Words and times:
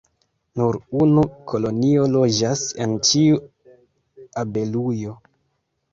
Nur 0.59 0.77
unu 1.03 1.25
kolonio 1.51 2.07
loĝas 2.15 2.65
en 2.87 2.95
ĉiu 3.11 3.39
abelujo. 4.45 5.19